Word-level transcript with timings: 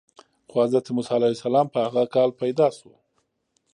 خو 0.49 0.55
حضرت 0.65 0.85
موسی 0.95 1.11
علیه 1.17 1.35
السلام 1.35 1.67
په 1.73 1.79
هغه 1.85 2.03
کال 2.15 2.29
پیدا 2.41 2.67
شو. 2.77 2.91